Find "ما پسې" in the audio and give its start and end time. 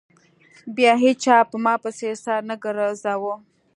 1.63-2.09